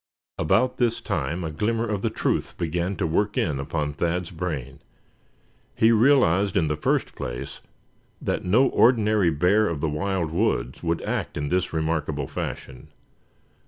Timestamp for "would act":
10.81-11.37